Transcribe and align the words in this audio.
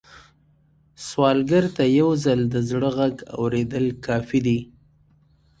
سوالګر 1.07 1.65
ته 1.75 1.83
یو 1.99 2.09
ځل 2.23 2.39
د 2.53 2.55
زړه 2.69 2.89
غږ 2.97 3.15
اورېدل 3.41 3.85
کافي 4.05 4.39
دي 4.45 4.59